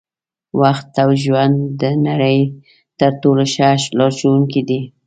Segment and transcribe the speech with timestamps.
[0.61, 2.39] وخت او ژوند د نړۍ
[2.99, 4.79] تر ټولو ښه لارښوونکي دي.